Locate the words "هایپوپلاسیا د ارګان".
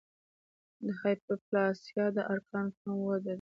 1.01-2.67